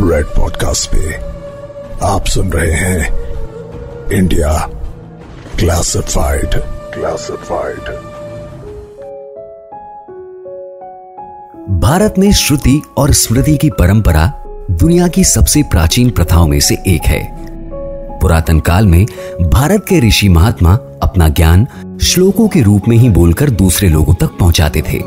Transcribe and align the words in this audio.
Red 0.00 0.26
podcast 0.26 0.90
पे 0.94 1.14
आप 2.06 2.26
सुन 2.26 2.50
रहे 2.50 2.72
हैं 2.72 3.14
इंडिया 4.12 4.70
क्लासिफाइड 5.58 6.50
क्लासिफाइड 6.94 7.78
भारत 11.80 12.14
में 12.18 12.32
श्रुति 12.32 12.82
और 12.96 13.12
स्मृति 13.12 13.56
की 13.56 13.70
परंपरा 13.70 14.44
दुनिया 14.70 15.08
की 15.08 15.24
सबसे 15.24 15.62
प्राचीन 15.62 16.10
प्रथाओं 16.10 16.46
में 16.46 16.60
से 16.60 16.74
एक 16.74 17.02
है। 17.02 17.48
पुरातन 18.18 18.60
काल 18.60 18.86
में 18.86 19.06
भारत 19.42 19.86
के 19.88 20.08
ऋषि 20.08 20.28
महात्मा 20.28 20.78
अपना 21.02 21.28
ज्ञान 21.28 21.66
श्लोकों 22.02 22.48
के 22.48 22.62
रूप 22.62 22.82
में 22.88 22.96
ही 22.96 23.08
बोलकर 23.08 23.50
दूसरे 23.50 23.88
लोगों 23.88 24.14
तक 24.14 24.30
पहुंचाते 24.40 24.82
थे। 24.82 25.02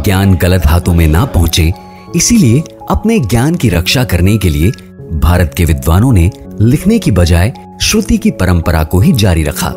ज्ञान 0.00 0.34
गलत 0.34 0.66
हाथों 0.66 0.94
में 0.94 1.06
ना 1.06 1.24
पहुँचे, 1.24 1.72
इसीलिए 2.16 2.62
अपने 2.92 3.18
ज्ञान 3.20 3.54
की 3.54 3.68
रक्षा 3.68 4.04
करने 4.04 4.38
के 4.38 4.48
लिए 4.48 4.70
भारत 5.12 5.54
के 5.56 5.64
विद्वानों 5.64 6.12
ने 6.12 6.30
लिखने 6.60 6.98
की 6.98 7.10
बजाय 7.10 7.52
श्रुति 7.82 8.18
की 8.18 8.30
परंपरा 8.30 8.84
को 8.84 9.00
ही 9.00 9.12
जारी 9.12 9.42
रखा। 9.42 9.70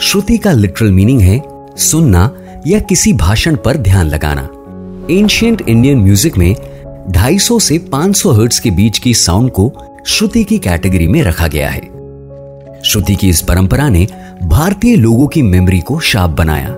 श्रुति 0.00 0.38
का 0.38 0.52
लिटरल 0.52 0.92
मीनिंग 0.92 1.20
है 1.20 1.42
सुनना 1.76 2.30
या 2.66 2.78
किसी 2.78 3.12
भाषण 3.12 3.56
पर 3.56 3.76
ध्यान 3.76 4.06
लगाना। 4.06 4.48
एंशियंट 5.10 5.62
इंडियन 5.68 5.98
म्यूज़िक 5.98 6.38
में 6.38 6.54
250 7.08 7.60
से 7.60 7.78
500 7.78 8.32
हर्ट्ज 8.32 8.58
के 8.58 8.70
बीच 8.70 8.98
की 8.98 9.14
साउंड 9.14 9.50
को 9.50 9.72
श्रुति 10.06 10.44
की 10.44 10.58
कैटेगरी 10.58 11.08
में 11.08 11.22
रखा 11.22 11.48
गया 11.48 11.68
है। 11.68 11.80
श्रुति 12.84 13.14
की 13.14 13.28
इस 13.28 13.40
परंपरा 13.40 13.88
ने 13.88 14.06
भारतीय 14.42 14.96
लोगों 14.96 15.26
की 15.26 15.42
मेमोरी 15.42 15.80
को 15.80 16.00
शार्प 16.00 16.30
बनाया। 16.30 16.68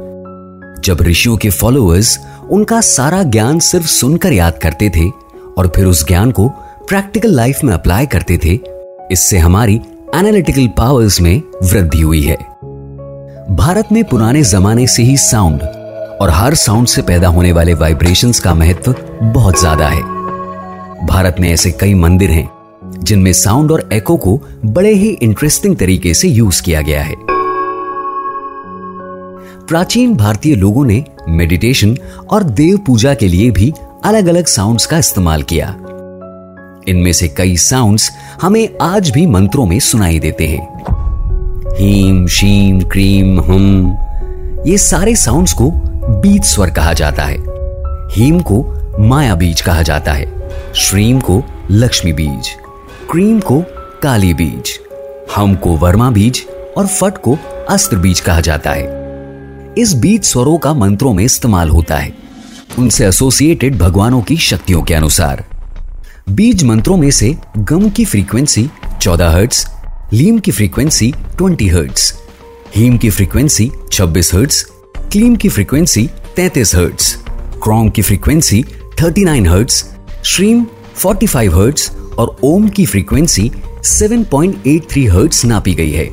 जब 0.80 1.02
ऋषियों 1.02 1.36
के 1.36 1.50
फॉलोअर्स 1.50 2.18
उनका 2.50 2.80
सारा 2.80 3.22
ज्ञान 3.22 3.58
सिर्फ़ 3.58 3.86
सुनकर 3.86 4.32
याद 4.32 4.58
करते 4.58 4.90
थे 4.90 5.22
और 5.58 5.72
फिर 5.76 5.86
उस 5.86 6.06
ज्ञान 6.06 6.30
को 6.30 6.48
प्रैक्टिकल 6.88 7.30
लाइफ 7.30 7.64
में 7.64 7.72
अप्लाई 7.74 8.06
करते 8.06 8.38
थे, 8.44 8.58
इससे 9.12 9.38
हमारी 9.38 9.80
एनालिटिकल 10.14 10.68
पावर्स 10.68 11.20
में 11.20 11.42
वृद्धि 11.64 12.00
हुई 12.00 12.22
है। 12.22 12.36
भारत 13.56 13.88
में 13.92 14.02
पुराने 14.04 14.42
जमाने 14.42 14.86
से 14.86 15.02
ही 15.02 15.16
साउंड 15.16 15.62
और 16.20 16.30
हर 16.30 16.54
साउंड 16.54 16.86
से 16.86 17.02
पैदा 17.02 17.28
होने 17.28 17.52
वाले 17.52 17.74
वाइब्रेशंस 17.74 18.40
का 18.40 18.54
महत्व 18.54 18.94
बहुत 19.24 19.60
ज़्यादा 19.60 19.88
है। 19.88 20.02
भारत 21.06 21.36
में 21.40 21.48
ऐसे 21.50 21.70
कई 21.70 21.94
मंदिर 21.94 22.30
हैं, 22.30 22.48
जिनमें 22.98 23.32
साउंड 23.32 23.72
और 23.72 23.88
एको 23.92 24.16
को 24.16 24.36
बड़े 24.64 24.92
ही 24.92 25.08
इंटरेस्टिंग 25.22 25.76
तरीके 25.76 26.14
से 26.14 26.28
यूज़ 26.28 26.62
किया 26.62 26.80
गया 26.80 27.02
है। 27.02 27.14
प्राचीन 29.62 30.14
भारतीय 30.14 30.54
लोगों 30.54 30.84
ने 30.84 31.04
मेडिटेशन 31.28 31.96
और 32.30 32.42
देव 32.42 32.78
पूजा 32.78 33.14
के 33.14 33.28
लिए 33.28 33.50
भी 33.50 33.72
अलग 34.04 34.26
अलग 34.26 34.46
साउंड्स 34.46 34.86
का 34.86 34.98
इस्तेमाल 34.98 35.42
किया। 35.42 35.68
इनमें 36.88 37.12
से 37.12 37.28
कई 37.28 37.56
साउंड्स 37.56 38.10
हमें 38.42 38.68
आज 38.82 39.10
भी 39.10 39.26
मंत्रों 39.26 39.66
में 39.66 39.80
सुनाई 39.80 40.18
देते 40.18 40.46
हैं। 40.46 40.84
हीम, 41.78 42.26
शीम, 42.26 42.80
क्रीम, 42.80 43.40
हम, 43.40 43.96
ये 44.66 44.78
सारे 44.78 45.16
साउंड्स 45.16 45.52
को 45.52 45.70
बीज 46.20 46.44
स्वर 46.44 46.70
कहा 46.70 46.92
जाता 46.92 47.22
है। 47.22 47.36
हीम 48.12 48.40
को 48.40 48.64
माया 48.98 49.34
बीज 49.34 49.60
कहा 49.60 49.82
जाता 49.82 50.12
है। 50.12 50.50
श्रीम 50.74 51.20
को 51.20 51.42
लक्ष्मी 51.70 52.12
बीज, 52.12 52.48
क्रीम 53.10 53.40
को 53.40 53.62
काली 54.02 54.34
बीज, 54.34 54.80
हम 55.36 55.54
को 55.54 55.76
वर्मा 55.76 56.10
बीज 56.10 56.46
और 56.76 56.86
फट 56.86 57.18
को 57.18 57.38
अस्त्र 57.70 57.96
बीज 57.96 58.20
कहा 58.20 58.40
जाता 58.40 58.70
है। 58.70 58.84
इस 59.78 59.94
बीज 59.94 60.24
स्वरों 60.24 60.58
का 60.58 60.74
मंत्रों 60.74 61.14
में 61.14 61.24
इस्तेमाल 61.24 61.68
होता 61.68 61.96
है। 61.96 62.21
उनसे 62.78 63.06
एसोसिएटेड 63.06 63.78
भगवानों 63.78 64.22
की 64.22 64.36
शक्तियों 64.36 64.82
के 64.82 64.94
अनुसार। 64.94 65.44
बीज 66.30 66.64
मंत्रों 66.64 66.96
में 66.96 67.10
से 67.10 67.36
गम 67.58 67.88
की 67.90 68.04
फ्रीक्वेंसी 68.04 68.68
14 69.02 69.30
हर्ट्स 69.30 69.66
लीम 70.12 70.38
की 70.38 70.50
फ्रीक्वेंसी 70.50 71.12
20 71.42 71.72
हर्ट्स 71.72 72.12
हीम 72.76 72.98
की 72.98 73.10
फ्रीक्वेंसी 73.10 73.70
26 73.92 74.34
हर्ट्स 74.34 74.62
क्लीम 75.12 75.36
की 75.36 75.48
फ्रीक्वेंसी 75.48 76.08
33 76.38 76.74
हर्ट्स 76.74 77.14
क्रॉम 77.62 77.90
की 77.90 78.02
फ्रीक्वेंसी 78.02 78.64
39 79.02 79.48
हर्ट्स 79.48 79.84
श्रीम 80.24 80.64
45 81.02 81.54
हर्ट्स 81.54 81.90
और 82.18 82.36
ओम 82.42 82.68
की 82.68 82.86
फ्रीक्वेंसी 82.86 83.50
7.83 83.84 85.08
हर्ट्स 85.10 85.44
नापी 85.44 85.74
गई 85.74 85.90
है। 85.90 86.08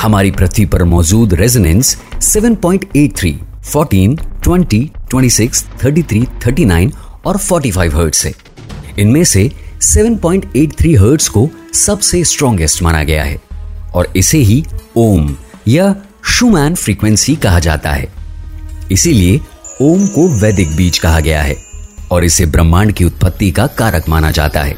हमारी 0.00 0.30
पृथ्वी 0.30 0.66
पर 0.66 0.84
मौजूद 0.84 1.34
रेजोनेंस 1.34 1.96
7.83, 2.20 3.32
14, 3.72 4.18
20, 4.48 4.88
26, 5.10 5.64
33, 5.82 6.26
39 6.46 6.92
और 7.24 7.36
45 7.36 7.94
हर्ट्स 7.94 8.26
है 8.26 8.34
इनमें 8.98 9.24
से 9.24 9.52
7.83 9.80 10.94
हर्ट्स 10.94 11.28
को 11.28 11.48
सबसे 11.74 12.24
स्ट्रॉन्गेस्ट 12.24 12.82
माना 12.82 13.02
गया 13.02 13.24
है। 13.24 13.40
और 13.94 14.12
इसे 14.16 14.38
ही 14.38 14.64
ओम 14.96 15.36
या 15.68 15.96
शुमैन 16.24 16.74
फ्रीक्वेंसी 16.74 17.36
कहा 17.36 17.58
जाता 17.58 17.90
है। 17.90 18.08
इसीलिए 18.92 19.40
ओम 19.82 20.06
को 20.06 20.28
वैदिक 20.28 20.76
बीज 20.76 20.98
कहा 20.98 21.20
गया 21.20 21.42
है 21.42 21.56
और 22.10 22.24
इसे 22.24 22.46
ब्रह्मांड 22.46 22.92
की 22.92 23.04
उत्पत्ति 23.04 23.50
का 23.50 23.66
कारक 23.66 24.08
माना 24.08 24.30
जाता 24.30 24.60
है। 24.60 24.76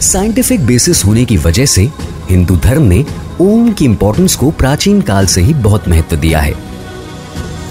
साइंटिफिक 0.00 0.66
बेसिस 0.66 1.04
होने 1.04 1.24
की 1.24 1.36
वजह 1.36 1.66
से 1.66 1.90
हिंदू 2.30 2.56
धर्म 2.56 2.82
ने 2.82 3.04
ओम 3.40 3.72
की 3.72 3.84
इंपॉर्टेंस 3.84 4.34
को 4.34 4.50
प्राचीन 4.50 5.00
काल 5.00 5.26
से 5.26 5.40
ही 5.40 5.54
बहुत 5.54 5.88
महत्व 5.88 6.16
दिया 6.16 6.40
है। 6.40 6.75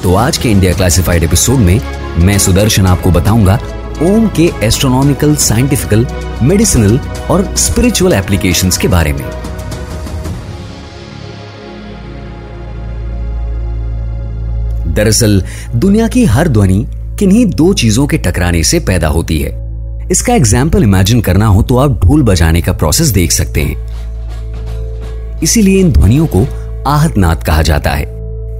तो 0.05 0.15
आज 0.15 0.37
के 0.37 0.49
इंडिया 0.49 0.73
क्लासिफाइड 0.73 1.23
एपिसोड 1.23 1.59
में 1.59 1.81
मैं 2.17 2.37
सुदर्शन 2.37 2.85
आपको 2.85 3.11
बताऊँगा 3.11 3.59
ओम 4.01 4.27
के 4.27 4.51
एस्ट्रोनॉमिकल 4.63 5.35
साइंटिफिकल 5.35 6.07
मेडिसिनल 6.41 6.99
और 7.31 7.55
स्पिरिचुअल 7.55 8.13
एप्लीकेशंस 8.13 8.77
के 8.77 8.87
बारे 8.87 9.13
में। 9.13 9.23
दरअसल, 14.93 15.43
दुनिया 15.75 16.07
की 16.07 16.25
हर 16.25 16.47
ध्वनि 16.47 16.87
किन्हीं 17.19 17.45
दो 17.45 17.73
चीज़ों 17.73 18.07
के 18.07 18.17
टकराने 18.17 18.63
से 18.63 18.79
पैदा 18.79 19.07
होती 19.07 19.39
है। 19.39 19.51
इसका 20.11 20.33
एग्ज़ाम्पल 20.33 20.83
इमेजिन 20.83 21.21
करना 21.21 21.45
हो 21.45 21.61
तो 21.61 21.77
आप 21.77 22.05
ढोल 22.05 22.23
बजाने 22.23 22.61
का 22.61 22.73
प्रोसेस 22.73 23.07
देख 23.07 23.31
सकते 23.31 23.61
हैं। 23.61 23.77
इसीलिए 25.43 25.79
इन 25.79 25.91
ध्वनियों 25.91 26.27
को 26.35 26.47
आहत 26.87 27.17
नाद 27.17 27.43
कहा 27.43 27.61
जाता 27.61 27.91
है। 27.91 28.15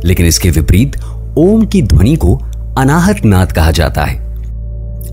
लेकिन 0.06 0.26
इसके 0.26 0.50
विपरीत 0.50 0.96
ओम 1.38 1.66
की 1.66 1.82
ध्वनि 1.82 2.16
को 2.16 2.36
अनाहत 2.78 3.26
नाद 3.26 3.52
कहा 3.52 3.72
जाता 3.72 4.04
है। 4.04 4.16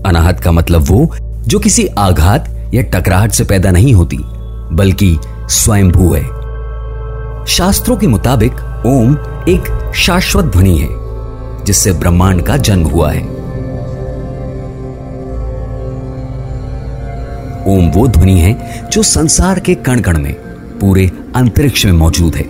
अनाहत 0.03 0.39
का 0.39 0.51
मतलब 0.51 0.81
वो 0.81 1.15
जो 1.47 1.59
किसी 1.59 1.87
आघात 1.87 2.73
या 2.73 2.81
टकराहट 2.81 3.31
से 3.31 3.43
पैदा 3.43 3.71
नहीं 3.71 3.93
होती, 3.93 4.17
बल्कि 4.75 5.17
स्वयंभू 5.49 6.13
है। 6.13 6.23
शास्त्रों 7.45 7.97
के 7.97 8.07
मुताबिक 8.07 8.53
ओम 8.85 9.13
एक 9.49 9.91
शाश्वत 9.95 10.45
ध्वनि 10.45 10.77
है, 10.77 10.89
जिससे 11.65 11.91
ब्रह्मांड 11.91 12.41
का 12.41 12.57
जन्म 12.57 12.85
हुआ 12.85 13.11
है। 13.11 13.21
ओम 17.67 17.91
वो 17.91 18.07
ध्वनि 18.07 18.39
है 18.39 18.83
जो 18.91 19.03
संसार 19.03 19.59
के 19.59 19.75
कण 19.75 19.99
कण 19.99 20.17
में, 20.17 20.33
पूरे 20.79 21.11
अंतरिक्ष 21.35 21.85
में 21.85 21.93
मौजूद 21.93 22.35
है। 22.35 22.45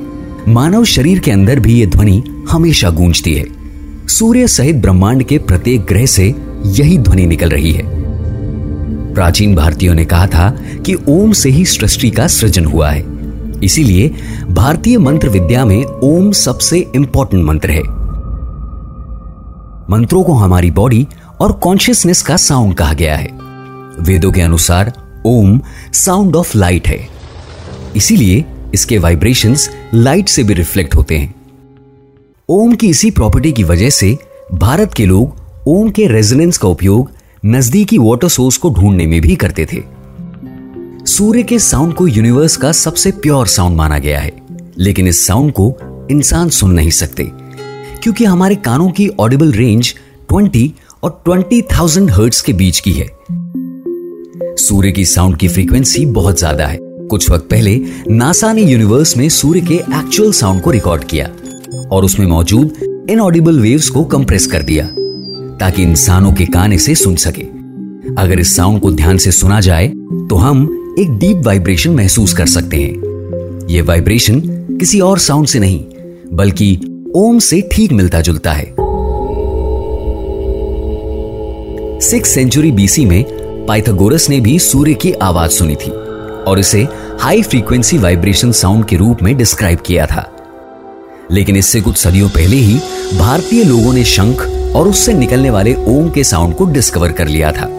मानव 0.48 0.86
शरीर 0.86 1.20
के 1.20 1.32
अंदर 1.32 1.60
भी 1.60 1.82
यह 1.82 1.90
ध्वनि 1.90 2.24
हमेशा 2.50 2.90
गूंजती 2.90 3.34
है। 3.34 3.63
सूर्य 4.14 4.48
सहित 4.48 4.76
ब्रह्मांड 4.76 5.24
के 5.24 5.38
प्रत्येक 5.38 5.82
ग्रह 5.82 6.06
से 6.06 6.36
यही 6.66 6.98
ध्वनि 6.98 7.26
निकल 7.26 7.50
रही 7.50 7.72
है। 7.72 7.84
प्राचीन 9.14 9.56
भारतीयों 9.56 9.96
ने 9.96 10.06
कहा 10.06 10.28
था 10.28 10.50
कि 10.86 10.96
ओम 11.10 11.32
से 11.32 11.50
ही 11.50 11.66
सृष्टि 11.66 12.10
का 12.10 12.28
सृजन 12.28 12.66
हुआ 12.66 12.90
है। 12.90 13.06
इसीलिए 13.64 14.10
भारतीय 14.50 14.98
मंत्र 14.98 15.30
विद्या 15.30 15.66
में 15.66 15.86
ओम 15.86 16.32
सबसे 16.32 16.88
इंपॉर्टेंट 16.96 17.46
मंत्र 17.46 17.72
है। 17.72 17.82
मंत्रों 19.90 20.24
को 20.24 20.34
हमारी 20.34 20.72
बॉडी 20.72 21.08
और 21.40 21.52
कॉन्शियसनेस 21.52 22.22
का 22.22 22.38
साउंड 22.38 22.76
कहा 22.76 22.94
गया 22.94 23.16
है। 23.16 23.30
वेदों 24.00 24.32
के 24.32 24.42
अनुसार 24.42 24.94
ओम 25.26 25.62
साउंड 25.94 26.36
ऑफ़ 26.36 26.58
लाइट 26.58 26.88
है। 26.88 27.08
इसीलिए 27.96 28.46
इसके 28.74 28.98
वाइब्रेशंस 28.98 29.70
लाइट 29.94 30.28
से 30.28 30.44
भी 30.44 30.54
रिफ्लेक्ट 30.54 30.96
होते 30.96 31.18
हैं। 31.18 31.43
ओम 32.50 32.74
की 32.76 32.88
इसी 32.88 33.10
प्रॉपर्टी 33.12 33.52
की 33.52 33.64
वजह 33.64 33.90
से 33.90 34.18
भारत 34.54 34.94
के 34.94 35.06
लोग 35.06 35.68
ओम 35.68 35.90
के 35.90 36.08
रेजोनेंस 36.08 36.58
का 36.58 36.68
उपयोग 36.68 37.12
नजदीकी 37.46 37.98
वाटर 37.98 38.28
सोर्स 38.28 38.58
को 38.58 38.70
ढूँढने 38.70 39.06
में 39.08 39.22
भी 39.22 39.36
करते 39.36 39.66
थे। 39.66 39.82
सूर्य 41.06 41.44
के 41.44 41.60
साउंड 41.60 41.94
को 41.94 42.08
यूनिवर्स 42.08 42.56
का 42.58 42.72
सबसे 42.72 43.12
प्योर 43.12 43.48
साउंड 43.48 43.78
माना 43.78 43.98
गया 43.98 44.20
है 44.20 44.32
लेकिन 44.78 45.08
इस 45.08 45.26
साउंड 45.28 45.52
को 45.52 45.74
इंसान 46.12 46.50
सुन 46.50 46.72
नहीं 46.72 46.92
सकते 46.92 47.30
क्योंकि 48.04 48.26
हमारे 48.26 48.56
कानों 48.56 48.90
की 48.90 49.08
ऑडिबल 49.20 49.52
रेंज 49.52 49.94
20 50.34 50.70
और 51.04 51.24
20,000 51.30 52.10
हर्ट्स 52.12 52.42
के 52.42 52.54
बीच 52.54 52.80
की 52.80 52.92
है। 52.92 53.08
सूर्य 54.58 54.92
की 54.92 55.06
साउंड 55.06 55.38
की 55.38 55.48
फ्रीक्वेंसी 55.48 56.06
बहुत 56.06 56.40
ज़्यादा 56.40 56.66
है। 56.66 56.78
कुछ 56.82 57.30
वक्त 57.30 57.50
पहले 57.50 57.80
नासा 58.10 58.54
ने 58.54 58.62
यूनिवर्स 58.62 59.18
में 59.18 59.28
सूर्य 59.30 59.62
के 59.62 59.76
एक्चुअल 59.76 60.32
साउंड 60.32 60.62
को 60.62 60.72
रिकॉर्ड 60.72 61.04
किया। 61.04 61.30
और 61.92 62.06
उसमें 62.06 62.26
मौजूद 62.28 63.06
इनऑडिबल 63.10 63.60
वेव्स 63.60 63.90
को 63.90 64.04
कंप्रेस 64.06 64.48
कर 64.48 64.64
दिया, 64.64 64.86
ताकि 65.60 65.84
इंसानों 65.84 66.32
के 66.34 66.46
कान 66.46 66.74
इसे 66.74 66.96
सुन 66.96 67.16
सके। 67.18 67.42
अगर 68.18 68.40
इस 68.40 68.56
साउंड 68.56 68.82
को 68.82 68.92
ध्यान 68.92 69.18
से 69.18 69.32
सुना 69.32 69.60
जाए 69.60 69.88
तो 70.30 70.36
हम 70.36 70.64
एक 71.00 71.18
डीप 71.20 71.46
वाइब्रेशन 71.46 71.92
महसूस 71.92 72.34
कर 72.34 72.46
सकते 72.48 72.78
हैं। 72.78 73.68
यह 73.70 73.84
वाइब्रेशन 73.84 74.42
किसी 74.80 75.00
और 75.00 75.20
साउंड 75.20 75.48
से 75.48 75.60
नहीं, 75.60 75.84
बल्कि 76.34 76.80
ओम 77.16 77.40
से 77.40 77.62
ठीक 77.72 77.92
मिलता 77.92 78.22
जुलता 78.22 78.52
है 78.52 78.66
सिक्स 82.02 82.30
सेंचुरी 82.30 82.72
बीसी 82.72 83.06
में 83.06 83.24
पाइथागोरस 83.68 84.30
ने 84.30 84.40
भी 84.40 84.58
सूर्य 84.60 84.94
की 84.94 85.12
आवाज़ 85.14 85.52
सुनी 85.52 85.76
थी, 85.76 85.92
और 85.92 86.60
इसे 86.60 86.88
हाई 87.20 87.42
फ्रीक्वेंसी 87.42 87.98
वाइब्रेशन 87.98 88.52
साउंड 88.52 88.86
के 88.86 88.96
रूप 88.96 89.22
में 89.24 89.36
डिस्क्राइब 89.38 89.80
किया 89.80 90.06
था। 90.06 90.30
लेकिन 91.34 91.56
इससे 91.56 91.82
कुछ 91.82 91.98
सदियों 91.98 92.30
पहले 92.30 92.56
ही 92.56 92.80
भारतीय 93.18 93.64
लोगों 93.64 93.94
ने 93.94 94.06
शंख 94.06 94.42
और 94.76 94.88
उससे 94.88 95.14
निकलने 95.14 95.50
वाले 95.50 95.74
ओम 95.74 96.10
के 96.10 96.24
साउंड 96.24 96.56
को 96.56 96.66
डिस्कवर 96.66 97.12
कर 97.12 97.28
लिया 97.28 97.52
था। 97.52 97.70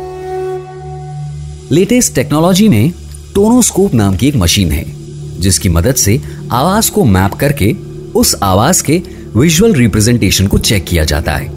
लेटेस्ट 1.73 2.15
टेक्नोलॉजी 2.15 2.69
में 2.69 2.93
टोनोस्कोप 3.35 3.95
नाम 3.95 4.17
की 4.17 4.29
एक 4.29 4.37
मशीन 4.37 4.73
है, 4.73 4.85
जिसकी 5.41 5.69
मदद 5.69 5.95
से 5.95 6.21
आवाज़ 6.53 6.91
को 6.91 7.05
मैप 7.05 7.33
करके 7.33 7.77
उस 8.15 8.37
आवाज़ 8.43 8.83
के 8.83 9.03
विजुअल 9.37 9.73
रिप्रेजेंटेशन 9.73 10.47
को 10.47 10.59
चेक 10.59 10.85
किया 10.85 11.05
जाता 11.05 11.33
है। 11.33 11.53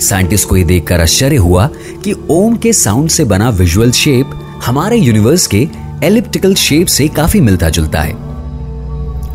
साइंटिस्ट 0.00 0.48
को 0.48 0.56
यह 0.56 0.64
देखकर 0.64 1.00
आश्चर्य 1.00 1.36
हुआ 1.36 1.70
कि 2.04 2.14
ओम 2.30 2.56
के 2.56 2.72
साउंड 2.72 3.10
से 3.10 3.24
बना 3.24 3.50
विजुअल 3.50 3.90
शेप 3.90 4.30
हमारे 4.64 4.96
यूनिवर्स 4.96 5.46
के 5.46 5.68
एलिप्टिकल 6.04 6.54
शेप 6.54 6.86
से 6.86 7.08
काफ़ी 7.08 7.40
मिलता 7.40 7.68
जुलता 7.68 8.00
है। 8.00 8.12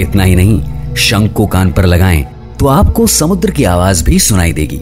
इतना 0.01 0.23
ही 0.23 0.35
नहीं 0.35 0.72
शंख 0.98 1.31
को 1.34 1.45
कान 1.48 1.72
पर 1.72 1.86
लगाएँ 1.86 2.25
तो 2.60 2.68
आपको 2.68 3.07
समुद्र 3.07 3.51
की 3.51 3.63
आवाज़ 3.63 4.04
भी 4.04 4.19
सुनाई 4.19 4.54
देगी। 4.54 4.78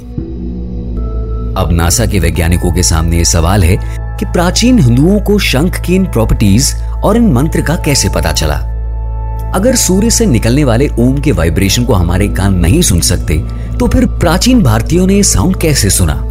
अब 1.53 1.69
नासा 1.71 2.05
के 2.05 2.19
वैज्ञानिकों 2.19 2.71
के 2.71 2.83
सामने 2.83 3.17
यह 3.17 3.23
सवाल 3.23 3.63
है 3.63 3.77
कि 4.19 4.25
प्राचीन 4.25 4.79
हिंदुओं 4.79 5.19
को 5.19 5.37
शंख 5.39 5.79
की 5.81 5.95
इन 5.95 6.05
प्रॉपर्टीज़ 6.05 6.75
और 6.77 7.17
इन 7.17 7.31
मंत्र 7.33 7.61
का 7.61 7.75
कैसे 7.75 8.09
पता 8.09 8.31
चला? 8.31 8.55
अगर 9.55 9.75
सूर्य 9.75 10.09
से 10.09 10.25
निकलने 10.25 10.63
वाले 10.63 10.87
ओम 10.99 11.17
के 11.17 11.31
वाइब्रेशन 11.31 11.85
को 11.85 11.93
हमारे 11.93 12.27
कान 12.27 12.53
नहीं 12.53 12.81
सुन 12.81 12.99
सकते 12.99 13.37
तो 13.79 13.87
फिर 13.87 14.05
प्राचीन 14.05 14.63
भारतीयों 14.63 15.07
ने 15.07 15.23
साउंड 15.23 15.55
कैसे 15.55 15.89
सुना? 15.89 16.21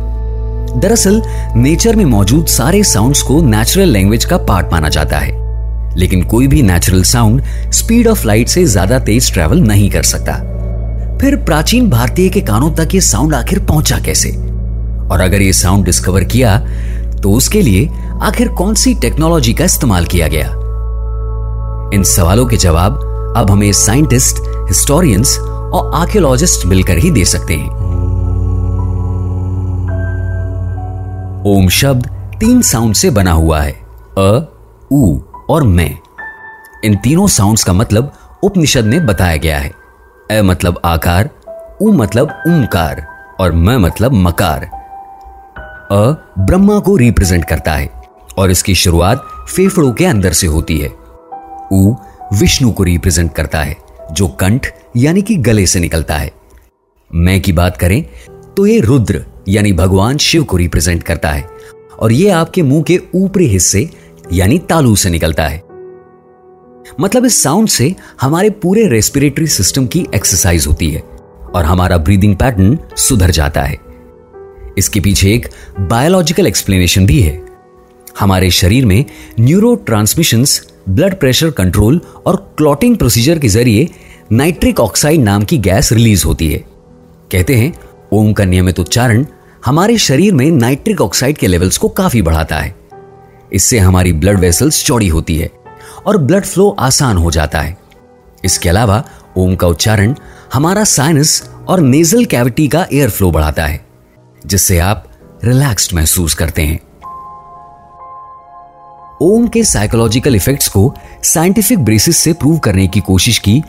दरअसल 0.76 1.22
नेचर 1.56 1.96
में 1.96 2.04
मौजूद 2.04 2.46
सारे 2.46 2.82
साउंड्स 2.84 3.22
को 3.22 3.40
नेचुरल 3.42 3.88
लैंग्वेज 3.88 4.24
का 4.24 4.36
पार्ट 4.38 4.72
माना 4.72 4.88
जाता 4.88 5.18
है। 5.18 5.39
लेकिन 6.00 6.22
कोई 6.22 6.46
भी 6.46 6.62
natural 6.62 7.02
sound 7.02 7.42
speed 7.72 8.06
of 8.06 8.26
light 8.26 8.48
से 8.48 8.64
ज़्यादा 8.64 8.98
तेज 8.98 9.32
ट्रेवल 9.32 9.60
नहीं 9.60 9.90
कर 9.90 10.02
सकता। 10.02 10.34
फिर 11.20 11.36
प्राचीन 11.36 11.90
भारतीय 11.90 12.28
के 12.28 12.40
कानों 12.40 12.70
तक 12.70 12.94
ये 12.94 13.00
साउंड 13.00 13.34
आखिर 13.34 13.58
पहुँचा 13.58 13.98
कैसे? 13.98 14.30
और 15.10 15.20
अगर 15.20 15.42
ये 15.42 15.52
साउंड 15.52 15.84
डिस्कवर 15.84 16.24
किया 16.24 16.58
तो 17.22 17.32
उसके 17.32 17.62
लिए 17.62 17.88
आखिर 18.22 18.48
कौन 18.48 18.74
सी 18.74 18.94
टेक्नोलॉजी 18.94 19.52
का 19.52 19.64
इस्तेमाल 19.64 20.04
किया 20.04 20.28
गया? 20.28 20.48
इन 21.94 22.02
सवालों 22.02 22.46
के 22.46 22.56
जवाब 22.56 23.34
अब 23.36 23.50
हमें 23.50 23.72
साइंटिस्ट 23.72 24.36
हिस्टोरियंस 24.68 25.38
और 25.38 25.90
आर्कियोलॉजिस्ट 25.94 26.66
मिलकर 26.66 26.98
ही 26.98 27.10
दे 27.10 27.24
सकते 27.24 27.54
हैं। 27.54 27.68
ओम 31.46 31.68
शब्द 31.68 32.06
तीन 32.40 32.62
साउंड 32.62 32.94
से 32.94 33.10
बना 33.10 33.32
हुआ 33.32 33.60
है। 33.60 33.72
अ, 34.18 34.40
उ। 34.92 35.18
और 35.50 35.62
मैं। 35.62 35.90
इन 36.84 36.96
तीनों 36.96 37.26
साउंड्स 37.28 37.64
का 37.64 37.72
मतलब 37.72 38.12
उपनिषद 38.42 38.84
में 38.84 39.06
बताया 39.06 39.36
गया 39.36 39.58
है। 39.58 39.70
अ 40.30 40.42
मतलब 40.42 40.80
आकार, 40.84 41.30
उ 41.82 41.92
मतलब 41.92 42.42
ओंकार 42.48 43.06
और 43.40 43.52
म 43.52 43.78
मतलब 43.78 44.12
मकार। 44.16 44.64
अ 45.92 46.00
ब्रह्मा 46.38 46.78
को 46.78 46.96
रिप्रेजेंट 46.96 47.44
करता 47.44 47.72
है, 47.72 47.88
और 48.38 48.50
इसकी 48.50 48.74
शुरुआत 48.74 49.26
फेफड़ों 49.48 49.92
के 49.92 50.04
अंदर 50.06 50.32
से 50.32 50.46
होती 50.46 50.78
है। 50.78 50.88
उ 51.72 51.94
विष्णु 52.32 52.70
को 52.70 52.82
रिप्रेजेंट 52.82 53.32
करता 53.34 53.60
है, 53.60 53.76
जो 54.12 54.28
कंठ 54.40 54.66
यानी 54.96 55.22
कि 55.22 55.36
गले 55.38 55.66
से 55.66 55.80
निकलता 55.80 56.16
है। 56.16 56.30
मैं 57.10 57.40
की 57.40 57.52
बात 57.52 57.76
करें 57.76 58.02
तो 58.56 58.66
ये 58.66 58.78
रुद्र 58.80 59.24
यानी 59.48 59.72
भगवान 59.72 60.16
शिव 60.18 60.44
को 60.44 60.56
रिप्रेजेंट 60.56 61.02
करता 61.02 61.30
है, 61.30 61.44
और 61.98 62.12
ये 62.12 62.30
आपके 62.30 62.62
मुँह 62.62 62.82
के 62.82 63.00
ऊपरी 63.14 63.46
हिस्से 63.46 63.88
यानी 64.32 64.58
तालू 64.58 64.96
से 64.96 65.10
निकलता 65.10 65.46
है। 65.46 65.62
मतलब 67.00 67.24
इस 67.24 67.42
साउंड 67.42 67.68
से 67.68 67.94
हमारे 68.20 68.50
पूरे 68.50 68.88
रेस्पिरेटरी 68.88 69.46
सिस्टम 69.46 69.86
की 69.86 70.06
एक्सरसाइज 70.14 70.66
होती 70.66 70.90
है 70.90 71.00
और 71.54 71.64
हमारा 71.64 71.98
ब्रीदिंग 71.98 72.36
पैटर्न 72.36 72.78
सुधर 72.96 73.30
जाता 73.30 73.62
है। 73.62 73.78
इसके 74.78 75.00
पीछे 75.00 75.34
एक 75.34 75.48
बायोलॉजिकल 75.80 76.46
एक्सप्लेनेशन 76.46 77.06
भी 77.06 77.20
है। 77.20 77.42
हमारे 78.20 78.50
शरीर 78.50 78.86
में 78.86 79.04
न्यूरो 79.40 79.84
ब्लड 80.88 81.14
प्रेशर 81.14 81.50
कंट्रोल 81.50 82.00
और 82.26 82.54
क्लॉटिंग 82.56 82.96
प्रोसीजर 82.96 83.38
के 83.38 83.48
ज़रिए 83.48 83.88
नाइट्रिक 84.32 84.80
ऑक्साइड 84.80 85.20
नाम 85.20 85.42
की 85.42 85.58
गैस 85.58 85.92
रिलीज़ 85.92 86.24
होती 86.24 86.52
है। 86.52 86.58
कहते 87.32 87.54
हैं, 87.54 87.72
ओम 88.12 88.32
का 88.32 88.44
नियमित 88.44 88.80
उच्चारण 88.80 89.26
हमारे 89.64 89.98
शरीर 89.98 90.34
में 90.34 90.50
नाइट्रिक 90.50 91.00
ऑक्साइड 91.00 91.38
के 91.38 91.46
लेवल्स 91.46 91.78
को 91.78 91.88
काफ़ी 91.88 92.22
बढ़ाता 92.22 92.56
है। 92.56 92.79
इससे 93.52 93.78
हमारी 93.78 94.12
ब्लड 94.12 94.38
वेसल्स 94.38 94.84
चौड़ी 94.84 95.08
होती 95.08 95.36
है 95.36 95.50
और 96.06 96.18
ब्लड 96.18 96.44
फ्लो 96.44 96.76
आसान 96.78 97.16
हो 97.16 97.30
जाता 97.30 97.60
है। 97.60 97.76
इसके 98.44 98.68
अलावा, 98.68 99.04
ओम 99.36 99.54
का 99.56 99.66
उच्चारण 99.66 100.14
हमारा 100.54 100.84
साइनस 100.84 101.50
और 101.68 101.80
नेजल 101.80 102.24
कैविटी 102.24 102.68
का 102.68 102.86
एयर 102.92 103.10
फ्लो 103.10 103.30
बढ़ाता 103.30 103.66
है, 103.66 103.86
जिससे 104.46 104.78
आप 104.78 105.06
रिलैक्स्ड 105.44 105.94
महसूस 105.94 106.34
करते 106.34 106.62
हैं। 106.62 106.80
ओम 109.22 109.46
के 109.48 109.64
साइकोलॉजिकल 109.64 110.34
इफेक्ट्स 110.34 110.68
को 110.68 110.94
साइंटिफिक 111.24 111.78
बेसिस 111.78 112.16
से 112.16 112.32
प्रूव 112.32 112.58
करने 112.58 112.86
की 112.86 113.00
कोशिश 113.00 113.38
की 113.38 113.62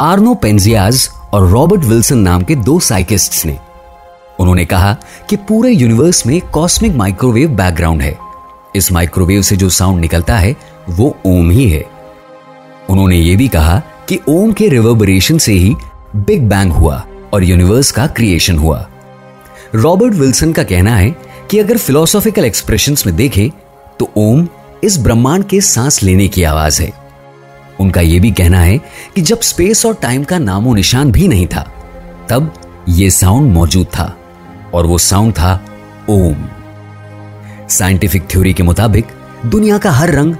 आर्नो 0.00 0.34
पेंजियाज 0.34 1.08
और 1.32 1.48
रॉबर्ट 1.48 1.84
विल्सन 1.84 2.18
नाम 2.18 2.42
के 2.42 2.54
दो 2.56 2.80
साइकिस्ट्स 2.80 3.46
ने। 3.46 3.58
उन्होंने 4.40 4.64
कहा 4.64 4.96
कि 5.30 5.36
पूरे 5.36 5.70
यूनिवर्स 5.70 6.26
में 6.26 6.40
कॉस्मिक 6.40 6.94
माइक्रोवेव 6.94 7.48
बैकग्राउंड 7.48 8.02
है। 8.02 8.23
इस 8.76 8.92
माइक्रोवेव 8.92 9.42
से 9.42 9.56
जो 9.56 9.68
साउंड 9.68 10.00
निकलता 10.00 10.36
है, 10.36 10.56
वो 10.90 11.16
ओम 11.26 11.50
ही 11.50 11.68
है। 11.68 11.84
उन्होंने 12.90 13.16
ये 13.16 13.36
भी 13.36 13.48
कहा 13.48 13.82
कि 14.08 14.18
ओम 14.28 14.52
के 14.52 14.68
रिवर्बरेशन 14.68 15.38
से 15.38 15.52
ही 15.52 15.74
बिग 16.16 16.42
बैंग 16.42 16.72
हुआ 16.72 17.04
और 17.34 17.44
यूनिवर्स 17.44 17.90
का 17.92 18.06
क्रिएशन 18.06 18.58
हुआ। 18.58 18.88
रॉबर्ट 19.74 20.14
विल्सन 20.14 20.52
का 20.52 20.62
कहना 20.62 20.96
है 20.96 21.10
कि 21.50 21.58
अगर 21.58 21.78
फिलोसॉफिकल 21.78 22.44
एक्सप्रेशंस 22.44 23.06
में 23.06 23.16
देखें 23.16 23.50
तो 24.00 24.10
ओम 24.16 24.48
इस 24.84 24.98
ब्रह्मांड 24.98 25.44
के 25.44 25.60
सांस 25.60 26.02
लेने 26.02 26.28
की 26.28 26.42
आवाज़ 26.42 26.82
है। 26.82 26.92
उनका 27.80 28.00
यह 28.00 28.20
भी 28.20 28.30
कहना 28.30 28.60
है 28.60 28.78
कि 29.14 29.20
जब 29.20 29.40
स्पेस 29.40 29.86
और 29.86 29.94
टाइम 29.94 30.24
का 30.24 30.38
नामो 30.38 30.74
निशान 30.74 31.12
भी 31.12 31.28
नहीं 31.28 31.46
था, 31.46 31.62
तब 32.28 32.52
यह 32.88 33.10
साउंड 33.10 33.52
मौजूद 33.52 33.86
था 33.86 34.16
और 34.74 34.86
वो 34.86 34.98
साउंड 34.98 35.32
था 35.32 35.60
ओम। 36.10 36.36
साइंटिफिक 37.68 38.28
थ्योरी 38.30 38.52
के 38.52 38.62
मुताबिक, 38.62 39.06
दुनिया 39.46 39.78
का 39.78 39.90
हर 39.90 40.10
रंग 40.10 40.34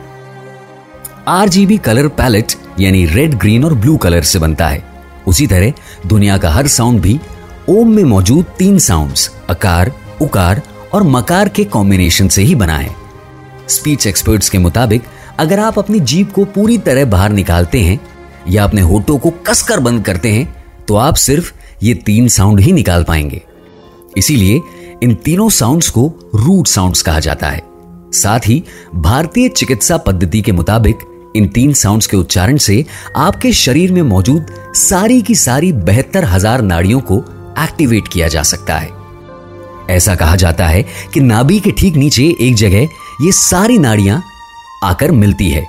आरजीबी 1.28 1.76
कलर 1.78 2.08
पैलेट 2.08 2.52
यानी 2.80 3.04
रेड 3.06 3.34
ग्रीन 3.34 3.64
और 3.64 3.74
ब्लू 3.74 3.96
कलर 3.96 4.22
से 4.22 4.38
बनता 4.38 4.68
है। 4.68 4.82
उसी 5.26 5.46
तरह, 5.46 5.72
दुनिया 6.06 6.38
का 6.38 6.50
हर 6.50 6.66
साउंड 6.66 7.00
भी 7.00 7.18
ओम 7.68 7.94
में 7.94 8.04
मौजूद 8.04 8.46
तीन 8.58 8.78
साउंड्स 8.78 9.30
अकार 9.48 9.92
उकार 10.20 10.62
और 10.92 11.02
मकार 11.02 11.48
के 11.48 11.64
कॉम्बिनेशन 11.64 12.28
से 12.28 12.42
ही 12.42 12.54
बना 12.54 12.76
है। 12.76 12.94
स्पीच 13.68 14.06
एक्सपर्ट्स 14.06 14.50
के 14.50 14.58
मुताबिक, 14.58 15.02
अगर 15.38 15.60
आप 15.60 15.78
अपनी 15.78 16.00
जीप 16.00 16.32
को 16.32 16.44
पूरी 16.44 16.78
तरह 16.78 17.04
बाहर 17.04 17.30
निकालते 17.30 17.80
हैं 17.80 18.00
या 18.48 18.64
अपने 18.64 18.80
होठों 18.80 19.18
को 19.18 19.30
कसकर 19.46 19.80
बंद 19.80 20.04
करते 20.04 20.32
हैं 20.32 20.64
तो 20.88 20.96
आप 20.96 21.14
सिर्फ़ 21.14 21.52
ये 21.82 21.94
तीन 21.96 22.28
साउंड 22.28 22.60
ही 22.60 22.72
निकाल 22.72 23.04
पाएँगे। 23.04 23.42
इसीलिए 24.16 24.60
इन 25.04 25.14
तीनों 25.14 25.48
साउंड्स 25.50 25.88
को 25.90 26.02
रूट 26.34 26.66
साउंड्स 26.66 27.02
कहा 27.02 27.20
जाता 27.20 27.46
है। 27.46 27.62
साथ 28.12 28.46
ही, 28.48 28.62
भारतीय 28.94 29.48
चिकित्सा 29.48 29.96
पद्धति 29.96 30.40
के 30.42 30.52
मुताबिक, 30.52 30.98
इन 31.36 31.46
तीन 31.46 31.72
साउंड्स 31.72 32.06
के 32.06 32.16
उच्चारण 32.16 32.56
से 32.56 32.84
आपके 33.16 33.52
शरीर 33.52 33.92
में 33.92 34.00
मौजूद 34.02 34.46
सारी 34.74 35.20
की 35.22 35.34
सारी 35.34 35.72
बेहतर 35.72 36.24
हज़ार 36.24 36.62
नाड़ियों 36.62 37.00
को 37.00 37.18
एक्टिवेट 37.64 38.08
किया 38.08 38.28
जा 38.28 38.42
सकता 38.42 38.76
है। 38.76 38.90
ऐसा 39.90 40.14
कहा 40.14 40.36
जाता 40.36 40.66
है 40.66 40.84
कि 41.14 41.20
नाभि 41.20 41.58
के 41.60 41.70
ठीक 41.70 41.96
नीचे 41.96 42.24
एक 42.40 42.54
जगह 42.54 42.88
ये 43.24 43.32
सारी 43.32 43.78
नाड़ियाँ 43.78 44.22
आकर 44.84 45.12
मिलती 45.12 45.50
है 45.50 45.66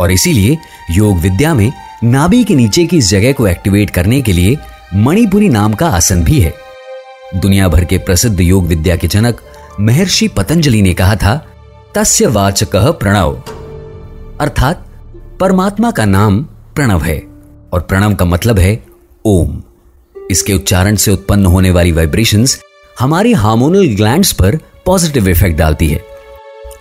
और 0.00 0.12
इसीलिए 0.12 0.58
योग 0.90 1.18
विद्या 1.18 1.54
में 1.54 1.70
नाभि 2.04 2.42
के 2.44 2.54
नीचे 2.54 2.84
की 2.86 2.96
इस 2.96 3.10
जगह 3.10 3.32
को 3.32 3.46
एक्टिवेट 3.46 3.90
करने 3.90 4.20
के 4.22 4.32
लिए 4.32 4.56
मणिपुरी 4.96 5.48
नाम 5.48 5.74
का 5.74 5.88
आसन 5.90 6.24
भी 6.24 6.40
है। 6.40 6.54
दुनिया 7.36 7.68
भर 7.68 7.84
के 7.84 7.98
प्रसिद्ध 7.98 8.40
योग 8.40 8.66
विद्या 8.66 8.96
के 8.96 9.08
जनक 9.08 9.40
महर्षि 9.80 10.28
पतंजलि 10.28 10.82
ने 10.82 10.94
कहा 10.94 11.16
था, 11.16 11.46
तस्य 11.94 12.26
वाचक 12.26 12.76
प्रणव। 12.76 13.42
अर्थात, 14.40 14.86
परमात्मा 15.40 15.90
का 15.90 16.04
नाम 16.04 16.42
प्रणव 16.44 17.02
है, 17.02 17.26
और 17.72 17.80
प्रणव 17.80 18.14
का 18.14 18.24
मतलब 18.24 18.58
है 18.58 18.84
ओम। 19.24 19.62
इसके 20.30 20.52
उच्चारण 20.52 20.96
से 20.96 21.10
उत्पन्न 21.10 21.46
होने 21.46 21.70
वाली 21.70 21.92
वाइब्रेशंस 21.92 22.60
हमारी 23.00 23.32
हार्मोनल 23.32 23.86
ग्लैंड्स 23.86 24.32
पर 24.32 24.58
पॉजिटिव 24.86 25.28
इफ़ेक्ट 25.28 25.58
डालती 25.58 25.88
है। 25.88 26.04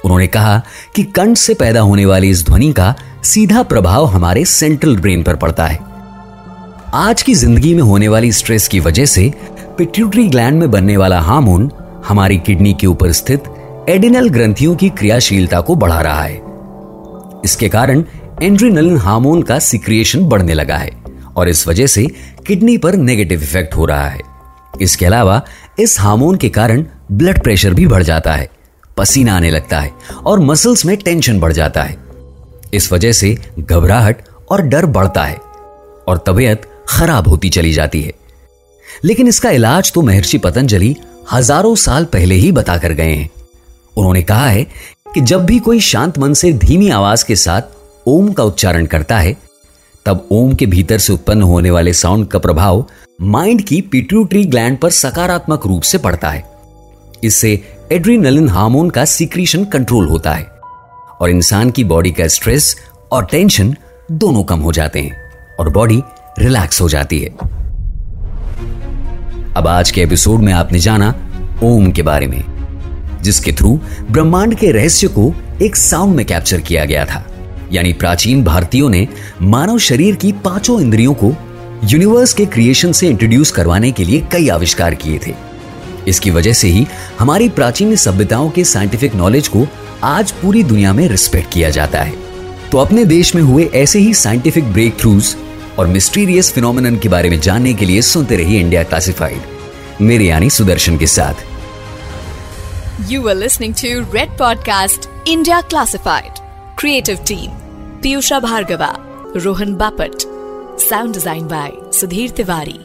उन्होंने 0.05 0.27
कहा 0.27 0.61
कि 0.95 1.03
कंठ 1.03 1.37
से 1.37 1.53
पैदा 1.53 1.79
होने 1.79 2.05
वाली 2.05 2.29
इस 2.29 2.45
ध्वनि 2.45 2.73
का 2.73 2.95
सीधा 3.23 3.63
प्रभाव 3.63 4.05
हमारे 4.05 4.45
सेंट्रल 4.45 4.97
ब्रेन 4.97 5.23
पर 5.23 5.35
पड़ता 5.35 5.67
है। 5.67 5.79
आज 6.93 7.21
की 7.21 7.33
ज़िंदगी 7.33 7.75
में 7.75 7.83
होने 7.83 8.07
वाली 8.07 8.31
स्ट्रेस 8.31 8.67
की 8.67 8.79
वजह 8.79 9.05
से 9.05 9.33
पिट्यूटरी 9.77 10.27
ग्लैंड 10.27 10.59
में 10.59 10.71
बनने 10.71 10.95
वाला 10.97 11.19
हार्मोन 11.19 11.71
हमारी 12.05 12.37
किडनी 12.37 12.73
के 12.73 12.87
ऊपर 12.87 13.11
स्थित 13.11 13.43
एडिनल 13.89 14.29
ग्रंथियों 14.29 14.75
की 14.75 14.89
क्रियाशीलता 14.89 15.61
को 15.61 15.75
बढ़ा 15.75 15.99
रहा 16.01 16.23
है। 16.23 16.41
इसके 17.45 17.69
कारण 17.69 18.03
एंड्रीनलिन 18.41 18.97
हार्मोन 18.97 19.41
का 19.41 19.59
सिक्रिएशन 19.59 20.25
बढ़ने 20.25 20.53
लगा 20.53 20.77
है 20.77 20.91
और 21.35 21.49
इस 21.49 21.67
वजह 21.67 21.87
से 21.87 22.05
किडनी 22.47 22.77
पर 22.77 22.95
नेगेटिव 22.95 23.43
इफ़ेक्ट 23.43 23.75
हो 23.75 23.85
रहा 23.85 24.07
है। 24.07 24.21
इसके 24.81 25.05
अलावा 25.05 25.41
इस 25.79 25.99
हार्मोन 25.99 26.35
के 26.35 26.49
कारण 26.49 26.85
ब्लड 27.11 27.41
प्रेशर 27.43 27.73
भी 27.73 27.87
बढ़ 27.87 28.03
जाता 28.03 28.33
है, 28.33 28.49
पसीना 28.97 29.35
आने 29.35 29.49
लगता 29.49 29.79
है 29.79 29.91
और 30.25 30.39
मसल्स 30.39 30.85
में 30.85 30.97
टेंशन 30.97 31.39
बढ़ 31.39 31.53
जाता 31.53 31.83
है। 31.83 31.97
इस 32.73 32.91
वजह 32.93 33.11
से 33.11 33.37
घबराहट 33.59 34.23
और 34.51 34.61
डर 34.61 34.85
बढ़ता 34.85 35.23
है 35.23 35.37
और 36.07 36.23
तबीयत 36.27 36.69
खराब 36.89 37.27
होती 37.27 37.49
चली 37.49 37.73
जाती 37.73 38.01
है। 38.01 38.13
लेकिन 39.05 39.27
इसका 39.27 39.49
इलाज 39.49 39.91
तो 39.93 40.01
महर्षि 40.01 40.37
पतंजलि 40.37 40.95
हज़ारों 41.33 41.75
साल 41.77 42.05
पहले 42.05 42.35
ही 42.35 42.51
बताकर 42.51 42.93
गए 42.93 43.13
हैं। 43.13 43.29
उन्होंने 43.97 44.21
कहा 44.23 44.47
है 44.47 44.63
कि 45.13 45.21
जब 45.21 45.45
भी 45.45 45.59
कोई 45.59 45.79
शांत 45.81 46.19
मन 46.19 46.33
से 46.33 46.51
धीमी 46.55 46.89
आवाज़ 46.89 47.25
के 47.25 47.35
साथ 47.35 48.07
ओम 48.07 48.31
का 48.33 48.43
उच्चारण 48.43 48.85
करता 48.85 49.17
है, 49.19 49.35
तब 50.05 50.27
ओम 50.31 50.53
के 50.53 50.65
भीतर 50.65 50.97
से 50.97 51.13
उत्पन्न 51.13 51.41
होने 51.41 51.71
वाले 51.71 51.93
साउंड 51.93 52.27
का 52.27 52.39
प्रभाव 52.39 52.85
माइंड 53.23 53.61
की 53.61 53.81
पिट्यूटरी 53.83 54.43
ग्लैंड 54.45 54.77
पर 54.77 54.89
सकारात्मक 54.91 55.65
रूप 55.67 55.81
से 55.81 55.97
पड़ता 55.97 56.29
है। 56.29 56.43
इससे 57.23 57.51
एड्रीनलिन 57.91 58.49
हार्मोन 58.49 58.89
का 58.89 59.05
सीक्रीशन 59.07 59.65
कंट्रोल 59.65 60.07
होता 60.07 60.33
है 60.33 60.45
और 61.21 61.29
इंसान 61.29 61.71
की 61.71 61.83
बॉडी 61.83 62.11
का 62.11 62.27
स्ट्रेस 62.29 62.75
और 63.11 63.25
टेंशन 63.25 63.75
दोनों 64.11 64.43
कम 64.43 64.59
हो 64.59 64.71
जाते 64.71 65.01
हैं 65.01 65.55
और 65.59 65.69
बॉडी 65.69 66.01
रिलैक्स 66.39 66.81
हो 66.81 66.89
जाती 66.89 67.19
है। 67.19 67.29
अब 69.57 69.67
आज 69.67 69.91
के 69.91 70.01
एपिसोड 70.01 70.41
में 70.41 70.53
आपने 70.53 70.79
जाना 70.79 71.07
ओम 71.63 71.91
के 71.91 72.01
बारे 72.01 72.27
में, 72.27 72.43
जिसके 73.21 73.51
थ्रू 73.51 73.79
ब्रह्मांड 74.11 74.55
के 74.55 74.71
रहस्य 74.71 75.07
को 75.07 75.33
एक 75.61 75.75
साउंड 75.75 76.15
में 76.15 76.25
कैप्चर 76.25 76.59
किया 76.59 76.85
गया 76.85 77.05
था। 77.05 77.23
यानी 77.71 77.93
प्राचीन 77.93 78.43
भारतीयों 78.43 78.89
ने 78.89 79.07
मानव 79.41 79.77
शरीर 79.79 80.15
की 80.15 80.31
पाँचों 80.31 80.81
इंद्रियों 80.81 81.13
को 81.13 81.33
यूनिवर्स 81.83 82.33
के 82.33 82.45
क्रिएशन 82.45 82.91
से 82.91 83.07
इंट्रोड्यूस 83.07 83.51
करवाने 83.51 83.91
के 83.91 84.03
लिए 84.03 84.27
कई 84.31 84.49
आविष्कार 84.49 84.95
किए 84.95 85.19
थे। 85.27 85.33
इसकी 86.07 86.31
वजह 86.31 86.53
से 86.53 86.67
ही 86.67 86.87
हमारी 87.19 87.49
प्राचीन 87.49 87.95
सभ्यताओं 87.95 88.49
के 88.49 88.63
साइंटिफिक 88.63 89.15
नॉलेज 89.15 89.47
को 89.47 89.67
आज 90.03 90.31
पूरी 90.31 90.63
दुनिया 90.63 90.93
में 90.93 91.07
रिस्पेक्ट 91.07 91.53
किया 91.53 91.69
जाता 91.69 92.01
है। 92.01 92.13
तो 92.71 92.77
अपने 92.77 93.05
देश 93.05 93.35
में 93.35 93.41
हुए 93.41 93.69
ऐसे 93.75 93.99
ही 93.99 94.13
साइंटिफिक 94.13 94.71
ब्रेक 94.73 94.99
थ्रूज 94.99 95.35
और 95.79 95.87
मिस्टीरियस 95.87 96.51
फिनोमिनन 96.53 96.97
के 96.97 97.09
बारे 97.09 97.29
में 97.29 97.39
जानने 97.39 97.73
के 97.73 97.85
लिए 97.85 98.01
सुनते 98.01 98.35
रहिए 98.37 98.59
इंडिया 98.59 98.83
क्लासिफाइड 98.83 100.01
मेरे 100.01 100.25
यानी 100.25 100.49
सुदर्शन 100.49 100.97
के 100.97 101.07
साथ। 101.07 101.43
You 103.11 103.27
are 103.27 103.35
listening 103.35 103.73
to 103.73 103.99
red 104.13 104.37
podcast 104.37 105.09
India 105.27 105.61
classified 105.61 106.39
creative 106.79 107.17
team 107.27 107.51
Piyusha 108.03 108.39
Bhargava 108.39 108.93
Rohan 109.35 109.75
Bapat 109.75 110.21
sound 110.89 111.13
design 111.13 111.47
by 111.47 111.71
Sudhir 111.99 112.29
Tiwari 112.29 112.79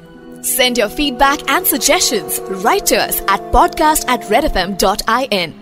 Send 0.48 0.78
your 0.78 0.88
feedback 0.88 1.40
and 1.50 1.66
suggestions. 1.66 2.40
Right 2.64 2.86
to 2.86 2.96
us 2.96 3.20
at 3.26 3.50
podcast 3.52 4.06
at 4.06 4.20
redfm.in. 4.32 5.54